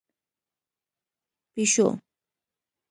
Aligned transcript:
🐈 0.03 0.03
پېشو 1.53 1.85